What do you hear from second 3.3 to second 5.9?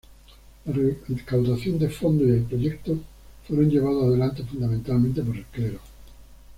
fue llevado adelante fundamentalmente por el clero.